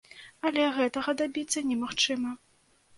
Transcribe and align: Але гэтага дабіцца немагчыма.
Але 0.49 0.63
гэтага 0.79 1.15
дабіцца 1.21 1.67
немагчыма. 1.69 2.39